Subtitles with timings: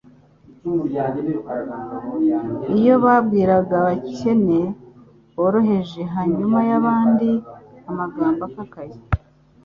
[2.77, 4.59] Iyo babwiraga abakene
[5.35, 7.29] boroheje hanyuma y'abandi
[7.89, 8.95] amagambo akakaye,